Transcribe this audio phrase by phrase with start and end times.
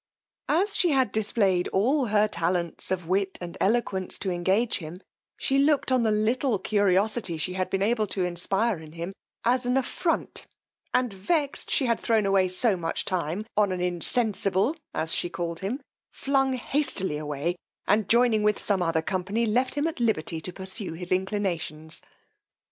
[0.49, 5.03] As she had displayed all her talents of wit and eloquence to engage him,
[5.37, 9.13] she looked on the little curiosity she had been able to inspire in him
[9.45, 10.47] as an affront,
[10.91, 15.59] and vexed she had thrown away so much time on an insensible, as she called
[15.59, 15.79] him,
[16.11, 17.55] flung hastily away,
[17.85, 22.01] and joining with some other company, left him at liberty to pursue his inclinations.